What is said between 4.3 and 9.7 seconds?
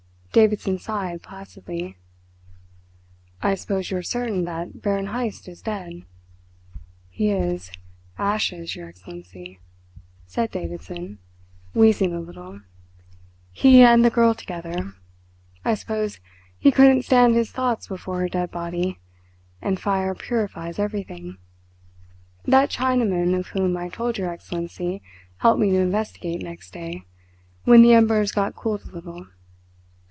that Baron Heyst is dead?" "He is ashes, your Excellency,"